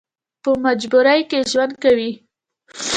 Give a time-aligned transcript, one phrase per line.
[0.43, 2.11] په مجبورۍ کې ژوند کوي.